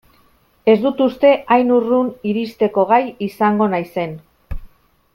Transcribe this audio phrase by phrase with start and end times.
[0.71, 4.21] Ez dut uste hain urrun iristeko gai izango naizen.